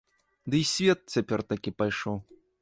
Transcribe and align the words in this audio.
Ды 0.53 0.61
і 0.63 0.69
свет 0.69 0.99
цяпер 1.17 1.45
такі 1.53 1.75
пайшоў. 1.83 2.17